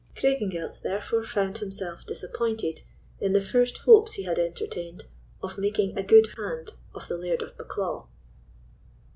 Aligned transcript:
Craigengelt, 0.15 0.81
therefore, 0.81 1.21
found 1.23 1.59
himself 1.59 2.07
disappointed 2.07 2.81
in 3.19 3.33
the 3.33 3.39
first 3.39 3.77
hopes 3.85 4.13
he 4.13 4.23
had 4.23 4.39
entertained 4.39 5.05
of 5.43 5.59
making 5.59 5.95
a 5.95 6.01
good 6.01 6.29
hand 6.37 6.73
of 6.95 7.07
the 7.07 7.17
Laird 7.19 7.43
of 7.43 7.55
Bucklaw. 7.55 8.07